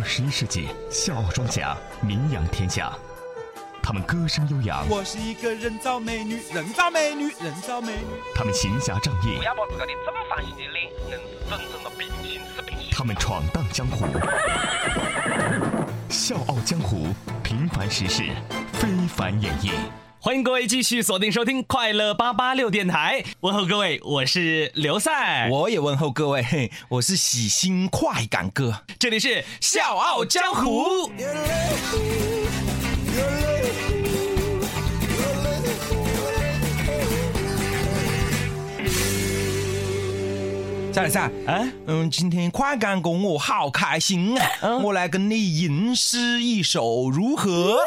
[0.00, 2.90] 二十一世纪，笑傲庄家名扬天下。
[3.82, 8.06] 他们歌声悠扬，我是一个人造美女，人造美女，人造美女。
[8.34, 12.88] 他们行侠仗义不，要把自个的正方形的脸硬是整成了平行四边形。
[12.92, 14.06] 他们闯荡江湖。
[16.08, 17.08] 笑傲江湖，
[17.42, 18.22] 平凡实事，
[18.72, 19.72] 非凡演绎。
[20.22, 28.82] 欢迎各位继续锁定收听快乐八八六电台，问候各位，我是刘赛，我也问候各位，嘿，我是喜新快感哥。
[28.98, 31.10] 这里是笑傲江湖。
[40.92, 44.46] 赛赛，啊，嗯，今天快感哥我好开心啊！
[44.60, 47.78] 嗯我来跟你吟诗一首，如何？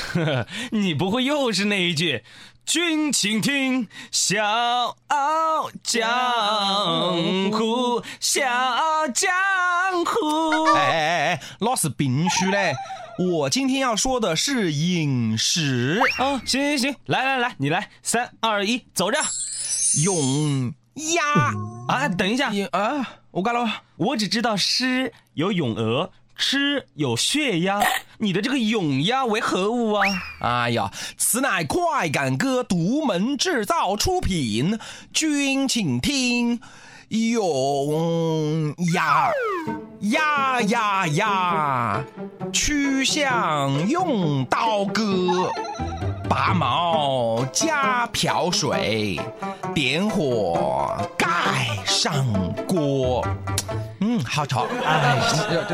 [0.70, 2.24] 你不会又是那一句
[2.64, 6.08] “君请听，笑傲江
[7.50, 9.30] 湖，笑傲江
[10.04, 12.74] 湖哎哎哎哎，那是必须嘞！
[13.18, 16.00] 我今天要说的是饮食，”。
[16.18, 19.18] 哦，行行行，来来来，你来，三二一，走着。
[20.04, 21.22] 咏鸭
[21.88, 23.82] 啊，等一下，啊，我干了。
[23.96, 26.10] 我只知道诗有咏鹅，
[26.42, 27.80] 吃有血压，
[28.18, 30.04] 你的这个咏鸭为何物啊？
[30.40, 34.76] 哎呀，此乃快感哥独门制造出品，
[35.14, 36.60] 君请听，
[37.10, 39.30] 咏鸭
[40.00, 42.04] 呀呀呀，
[42.52, 45.48] 曲项用刀割，
[46.28, 49.16] 拔毛加瓢水，
[49.72, 52.26] 点火盖上
[52.66, 53.24] 锅。
[54.22, 54.66] 嗯，好吵。
[54.84, 55.18] 哎，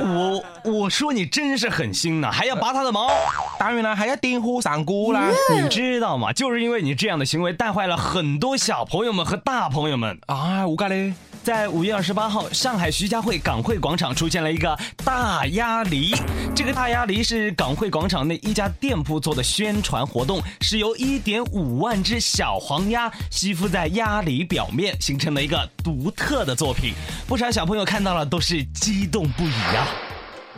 [0.03, 3.11] 我我说你真是狠心呐，还要拔他的毛。
[3.59, 5.29] 当然了，还要点火上锅啦。
[5.55, 6.33] 你知道吗？
[6.33, 10.19] 就是因为你这样的行为，带坏了很多小朋友们和大朋友们。
[10.27, 11.13] 啊，我干嘞。
[11.49, 16.15] 在五月二十八号，上海徐家汇港汇广场出现了一个大鸭梨。
[16.55, 26.93] 这个大鸭梨是港汇广场内一家店铺做的宣传活动，是由一点五万只小黄鸭吸附在鸭梨表面，形成了一个独特的作品。
[27.27, 29.87] 不少小朋友看到了都是激动不已呀、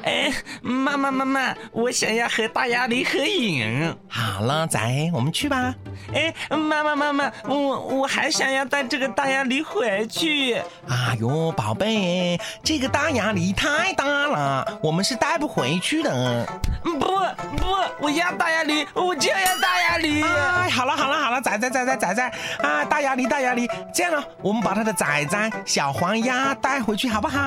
[0.03, 3.97] 哎，妈妈妈妈，我想要和大鸭梨合影。
[4.09, 4.81] 好了，仔，
[5.13, 5.75] 我们去吧。
[6.15, 10.55] 哎，妈妈妈妈，我我还想要带这个大鸭梨回去。
[10.89, 16.47] 哎呦，宝贝，这个大鸭梨太大了，我们是带不回去的。
[16.83, 17.67] 不不，
[18.01, 20.23] 我要大鸭梨，我就要大鸭梨。
[20.23, 27.39] 哎，好了好了好了，仔仔仔仔仔仔啊，大鸭梨大鸭梨，这样了，我们把它的仔仔小黄鸭带回去好不好？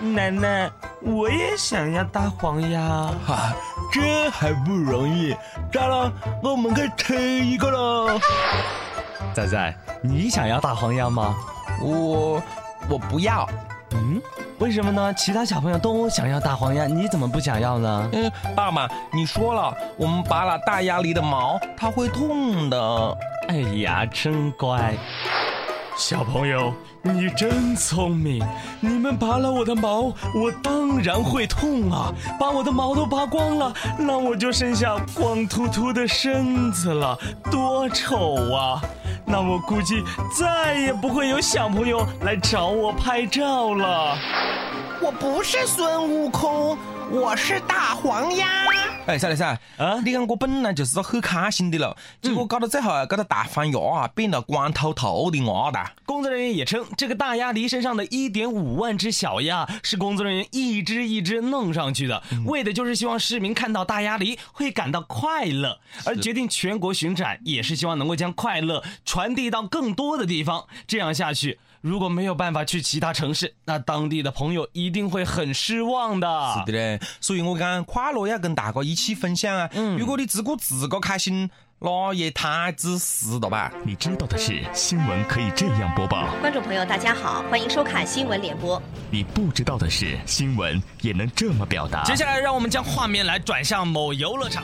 [0.00, 0.68] 奶奶，
[1.04, 2.80] 我也想要大黄鸭。
[3.26, 3.52] 哈、
[3.92, 5.34] 这还不容易？
[5.72, 6.12] 咋了？
[6.42, 8.18] 我们可以吃一个了。
[9.34, 11.34] 仔仔，你想要大黄鸭吗？
[11.80, 12.42] 我
[12.88, 13.48] 我不要。
[13.94, 14.20] 嗯，
[14.58, 15.12] 为什么呢？
[15.14, 18.08] 其他小朋友都想要大黄鸭，你怎么不想要呢？
[18.12, 23.18] 嗯，爸爸，你说了，我们拔了大鸭梨的毛，它会痛的。
[23.48, 24.94] 哎呀，真乖。
[26.02, 28.44] 小朋友，你真聪明！
[28.80, 32.12] 你们拔了我的毛，我当然会痛啊！
[32.40, 37.16] 把我的毛都拔光了，那我就剩下光秃秃的身子了，
[37.52, 38.82] 多丑啊！
[39.24, 40.02] 那我估计
[40.36, 44.18] 再也不会有小朋友来找我拍照了。
[45.00, 46.76] 我不是孙悟空，
[47.12, 48.48] 我是大黄鸭。
[49.04, 55.90] 哎，赛来赛啊你看我本来就是个很开心的了，结果搞到最后，搞到大翻鸭啊变得光秃秃的鸭蛋。
[56.06, 65.80] 工作人员也称，这个大鸭梨身上的一点五万只小鸭是工作人员一只一只弄上去的，为的就是希望市民看到大鸭梨会感到快乐。
[66.04, 70.64] 而决定全国巡展，也是希望能够将快乐传递到更多的地方。
[70.86, 76.54] 这样下去，如果没有办法去其他城市，那当地的朋友一定会很失望的。
[76.54, 79.68] 是的嘞，所以我讲快乐要跟大家一起分享啊。
[79.72, 81.50] 嗯如果你自顾自个开心，
[81.80, 83.72] 那也太自私了吧？
[83.84, 88.80] 你知道的是，新闻可以这样播报；观众朋友，大家好，欢迎收看新闻联播。
[89.10, 92.04] 你不知道的是，新闻也能这么表达。
[92.04, 94.62] 接下来，让我们将画面来转向某游乐场。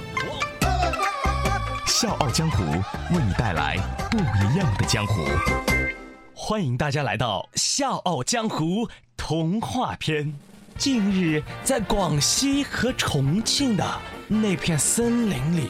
[1.85, 3.77] 笑傲江湖为你带来
[4.09, 5.25] 不一样的江湖。
[6.41, 8.87] 欢迎大家来到《笑傲江湖》
[9.17, 10.33] 童话篇。
[10.79, 13.85] 近日，在广西和重庆的
[14.29, 15.69] 那片森林里，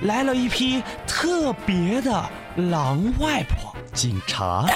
[0.00, 2.24] 来了一批特别的
[2.56, 4.66] 狼外婆警察。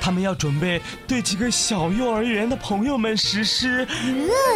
[0.00, 3.86] 他们要准备对几个小幼儿园的朋友们实施。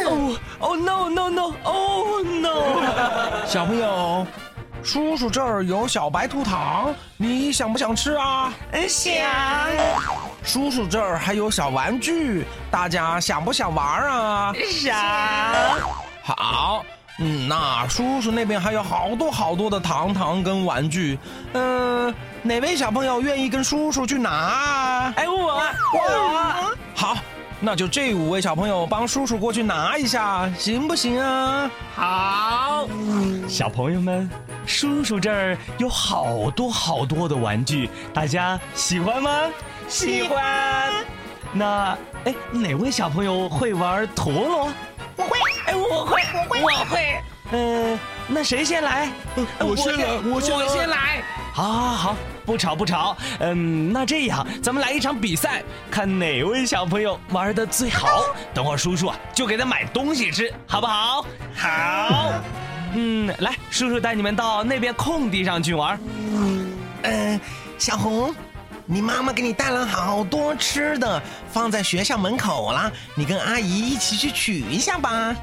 [0.09, 3.47] 哦哦 no no no oh no！
[3.47, 4.27] 小朋友，
[4.83, 8.53] 叔叔这儿有小白兔糖，你想不想吃啊？
[8.89, 9.15] 想。
[10.43, 14.53] 叔叔这儿还有小玩具，大家想不想玩啊？
[14.71, 14.97] 想。
[16.23, 16.85] 好，
[17.19, 21.19] 嗯，那叔叔那边还有好多好多的糖糖跟玩具，
[21.53, 22.13] 嗯、
[22.43, 25.13] 哪位小朋友愿意跟叔叔去拿啊？
[25.17, 25.63] 哎，我
[25.93, 27.17] 我好，
[27.63, 31.71] 那就这五位小朋友帮叔叔过去拿一下，行不行啊？
[31.95, 32.89] 好。
[33.47, 34.29] 小朋友们，
[34.67, 39.31] 叔叔这儿有好多好多的玩具，大家喜欢吗？
[39.89, 40.91] 喜欢。
[41.53, 44.73] 那哎，哪位小朋友会玩陀螺？
[45.17, 45.39] 我会。
[45.67, 46.23] 哎，我会，
[46.63, 47.23] 我会。
[47.53, 47.99] 嗯、
[48.29, 49.11] 那谁先来？
[49.59, 51.23] 我先来我先来我先来。
[51.53, 53.17] 好，好，好，不吵不吵。
[53.41, 58.25] 嗯，那这样，咱们来一场比赛，看哪位小朋友玩的最好。
[58.55, 61.27] 等会儿叔叔啊，就给他买东西吃，好不好？
[61.55, 62.33] 好。
[62.95, 65.99] 嗯，来，叔叔带你们到那边空地上去玩。
[67.03, 67.41] 嗯、
[67.79, 68.35] 小红，
[68.85, 71.23] 你妈妈给你带了好多吃的，
[71.53, 75.35] 放在学校门口了，你跟阿姨一起去取一下吧。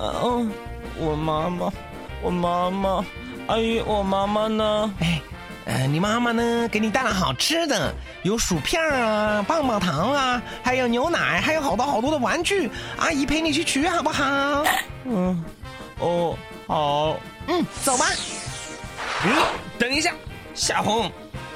[0.00, 0.50] 嗯，
[0.98, 1.72] 我妈妈，
[2.22, 3.04] 我妈妈，
[3.48, 4.94] 阿姨，我妈妈呢？
[5.00, 5.20] 哎，
[5.64, 6.68] 呃，你妈妈呢？
[6.68, 7.92] 给你带了好吃的，
[8.22, 12.70] 有薯片啊、棒棒糖啊，还有牛奶，还有好多好多的玩具。
[12.96, 14.64] 阿姨陪你去取，好不好？
[15.04, 15.44] 嗯，
[15.98, 16.38] 哦，
[16.68, 17.16] 好。
[17.48, 18.06] 嗯，走吧。
[19.24, 19.32] 嗯，
[19.76, 20.12] 等一下，
[20.54, 21.10] 小红，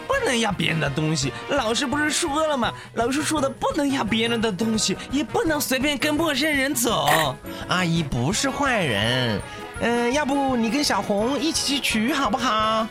[0.09, 1.33] 不能要别人的东西。
[1.49, 2.73] 老师不是说了吗？
[2.95, 7.09] 老师说的不能要别人的东西，也不能随便跟陌生人走。
[7.69, 9.41] 阿姨不是坏人。
[9.81, 12.87] 嗯、要不你跟小红一起去取好不好？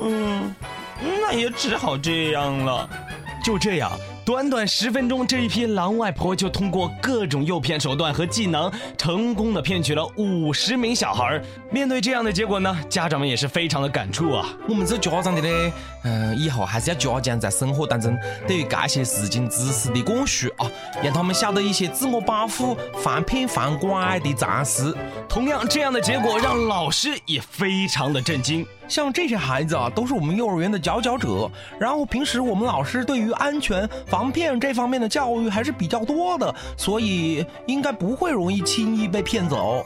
[0.00, 0.54] 嗯，
[1.20, 2.88] 那也只好这样了。
[3.44, 3.92] 就这样，
[4.24, 11.44] 短短十分钟，这一批狼外婆就通过各种诱骗手段和技能，成功的骗取了五十名小孩儿。
[11.70, 14.48] 面对这样的结果呢，家长们也是非常的感触啊。
[14.66, 15.72] 我们这家长的呢，
[16.04, 18.16] 嗯、以后还是要加强在生活当中
[18.46, 20.70] 对于这些事情知识的灌输啊，
[21.02, 24.94] 让他们晓得一些自我保护、防骗防拐的常识。
[25.28, 28.66] 同样，这样的结果让老师也非常的震惊。
[28.86, 31.50] 像这些孩子啊，都是我们幼儿园的佼佼者。
[31.80, 39.84] 然后平时我们老师对于安全防骗这方面的教育还是比较多的，所以应该不会容易轻易被骗走。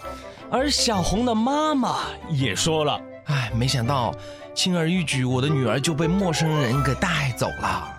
[0.51, 1.99] 而小红的妈妈
[2.31, 4.15] 也说了，哎，没想到
[4.55, 7.95] 轻而易举，我的女儿就被陌生人给带走了。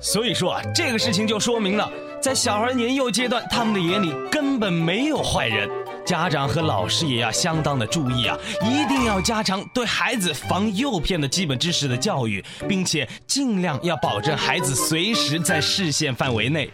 [0.00, 1.88] 所以说啊，这个事情就说明了，
[2.20, 5.68] 在小孩年幼阶段，他们的眼里根本没有坏人。
[6.04, 16.68] 家长和老师也要相当的注意啊，一定要加强对孩子防诱骗的基本知识的教育，并且尽量要保证孩子随时在视线范围内。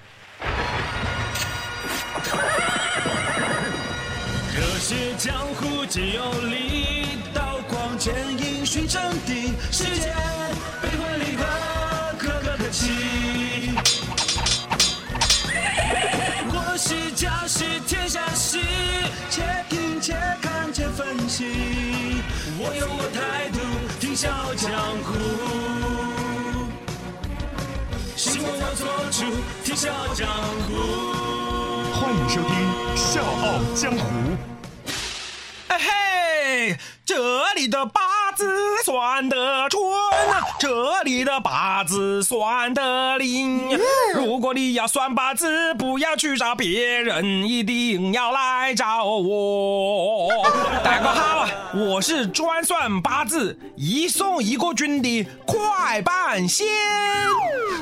[4.56, 7.17] 热血江湖皆有力，
[7.98, 10.14] 剑影寻真谛，世间
[10.80, 11.44] 悲欢离合，
[12.16, 13.72] 可歌可泣。
[16.46, 18.60] 我是家是天下事，
[19.28, 22.22] 且听且看且分析。
[22.60, 23.58] 我有我态度，
[23.98, 24.70] 听笑傲江
[25.02, 25.18] 湖。
[28.14, 29.24] 行我要做主，
[29.64, 30.28] 听笑傲江
[30.68, 30.70] 湖。
[31.98, 32.54] 欢迎收听
[32.96, 33.98] 《笑傲江湖》。
[37.04, 38.00] 这里的八
[38.36, 38.46] 字
[38.84, 39.80] 算得准
[40.30, 43.78] 啊，这里的八字算得灵。
[44.14, 50.28] 如果你要算八字，不要去找别人，一定要来找我。
[50.84, 56.66] 大家好啊，我是专算八字一送一个军的快半仙。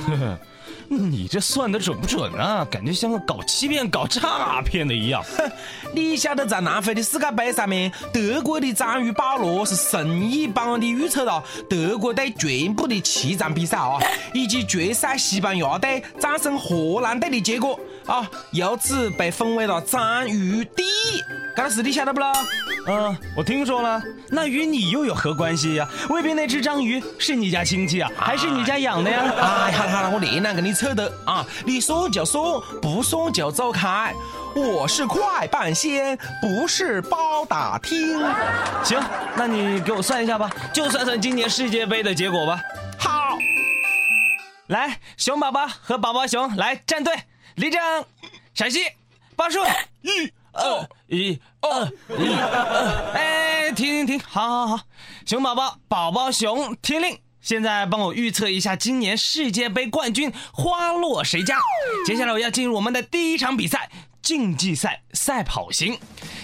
[0.89, 2.67] 你这算的准不准啊？
[2.71, 5.23] 感觉像个搞欺骗、搞诈骗的一样。
[5.37, 5.51] 哼
[5.93, 13.99] 你晓得在南非的世界杯上面，德国的章鱼保罗是神一般的预测了德国队全部的七场比赛啊，
[14.33, 21.21] 以及决赛西班牙队战胜荷兰队的结果啊，由此被封为了章鱼第一。
[21.57, 22.33] 这个事你晓得不咯？
[22.87, 29.25] 嗯，我听说了，那与你又有何关系呀、未必那只章鱼是你家亲戚啊，还是你家养的呀？
[29.41, 31.45] 哎，好了好了，我连懒跟你扯的啊！
[31.65, 34.15] 你说就说，不说就走开。
[34.55, 38.21] 我是快半仙，不是包打听。
[38.85, 39.01] 行，
[39.35, 42.61] 那你给我算一下吧，就算算今年世界杯的结果吧。
[42.99, 43.37] 好，
[44.69, 47.15] 来，熊宝宝和宝宝熊来站队，
[47.55, 47.81] 立正，
[48.55, 48.81] 陕西，
[49.35, 49.61] 报数，
[50.03, 51.87] 一二一二
[52.19, 54.85] 一二，哎，停停停，好好好，
[55.25, 57.19] 熊宝宝、宝宝熊听令。
[57.41, 61.57] 现在帮我预测一下今年世界杯冠军花落谁家？
[62.05, 63.89] 接下来我要进入我们的第一场比赛——
[64.21, 65.97] 竞技赛赛跑型。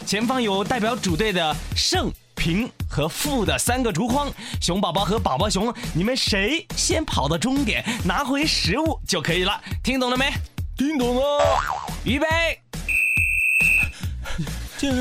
[0.07, 4.31] 前方有代表主队的胜、平和负的三个竹筐。
[4.61, 9.61] 熊宝宝和宝宝熊，你们谁先跑到终点，拿回食物就可以了。
[9.83, 10.33] 听懂了没？
[10.83, 11.61] 听懂了，
[12.03, 12.27] 预备，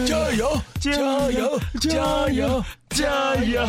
[0.06, 0.92] 加油，加
[1.32, 3.66] 油，加油，加油！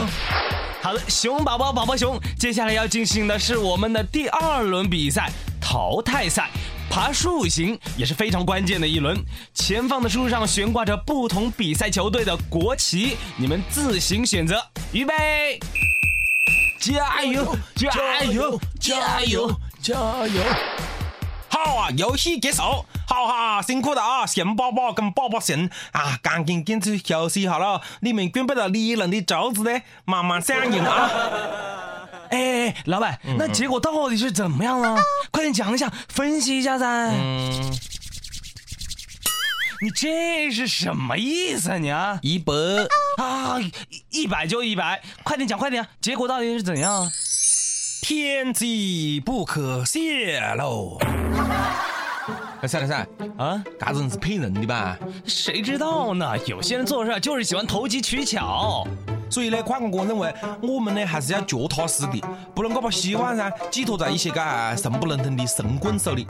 [0.83, 6.51] 好了，熊宝宝、宝宝熊，接下来要进行的是我们的第二轮比赛——淘汰赛。
[6.91, 9.17] 爬树型也是非常关键的一轮。
[9.55, 14.63] 前方的树上悬挂着不同比赛球队的国旗，你们自行选择。
[14.93, 15.59] 预备，
[16.79, 19.51] 加油，加油，加油！
[19.81, 19.95] 加
[20.27, 20.43] 油！
[21.53, 22.63] 好啊，游戏结束，
[23.07, 24.27] 好哈，辛苦了啊！
[24.27, 27.83] 熊宝宝跟宝宝熊啊，赶紧进去休息好了。
[28.01, 31.11] 你们准备了利人的肘子呢，慢慢上映啊！
[32.33, 34.97] 哎哎，老板，那结果到底是怎么样了？
[35.31, 36.87] 快点讲一下，分析一下噻。
[37.11, 37.71] 嗯，
[39.83, 42.19] 你这是什么意思啊你啊？
[42.23, 42.55] 一百，
[43.19, 47.07] 啊，一一百就一百，快点讲，快点，结果到底是怎样？
[48.15, 50.99] 天机不可泄露。
[52.61, 54.99] 哎，算了算，啊，嘎人是骗人的吧？
[55.25, 56.37] 谁知道呢？
[56.47, 58.87] 有些人做事就是喜欢投机取巧。
[59.31, 62.23] 所以呢，矿工哥认为我们呢还是要脚踏实地，
[62.55, 66.27] 不能够把希望噻寄托在一些个神不能登的神棍手里。